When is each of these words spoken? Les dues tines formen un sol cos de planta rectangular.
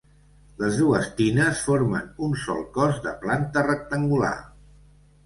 Les 0.61 0.77
dues 0.77 1.09
tines 1.19 1.61
formen 1.65 2.07
un 2.29 2.33
sol 2.45 2.63
cos 2.79 2.97
de 3.05 3.13
planta 3.27 3.63
rectangular. 3.69 4.33